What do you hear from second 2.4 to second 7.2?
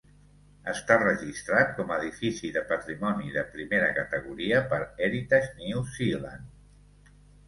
de patrimoni de primera categoria per Heritage New Zealand.